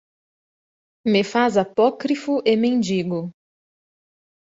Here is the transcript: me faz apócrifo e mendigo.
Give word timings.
me 1.05 1.23
faz 1.23 1.57
apócrifo 1.57 2.41
e 2.43 2.55
mendigo. 2.57 3.31